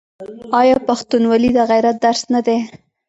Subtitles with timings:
[0.59, 2.57] آیا پښتونولي د غیرت درس نه دی؟